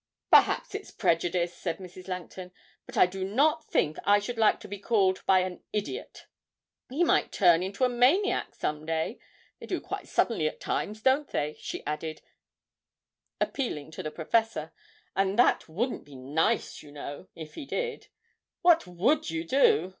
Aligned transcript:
'Perhaps 0.31 0.73
it's 0.73 0.89
prejudice,' 0.89 1.55
said 1.55 1.77
Mrs. 1.77 2.07
Langton, 2.07 2.51
'but 2.87 2.97
I 2.97 3.05
do 3.05 3.23
not 3.23 3.67
think 3.67 3.97
I 4.03 4.17
should 4.17 4.39
like 4.39 4.59
to 4.61 4.67
be 4.67 4.79
called 4.79 5.23
by 5.27 5.41
an 5.41 5.63
idiot; 5.71 6.25
he 6.89 7.03
might 7.03 7.31
turn 7.31 7.61
into 7.61 7.83
a 7.83 7.87
maniac 7.87 8.55
some 8.55 8.83
day. 8.87 9.19
They 9.59 9.67
do 9.67 9.79
quite 9.79 10.07
suddenly 10.07 10.47
at 10.47 10.59
times, 10.59 11.03
don't 11.03 11.27
they?' 11.29 11.55
she 11.59 11.85
added, 11.85 12.23
appealing 13.39 13.91
to 13.91 14.01
the 14.01 14.09
professor, 14.09 14.73
'and 15.15 15.37
that 15.37 15.69
wouldn't 15.69 16.03
be 16.03 16.15
nice, 16.15 16.81
you 16.81 16.91
know, 16.91 17.27
if 17.35 17.53
he 17.53 17.67
did. 17.67 18.07
What 18.63 18.87
would 18.87 19.29
you 19.29 19.43
do?' 19.43 19.89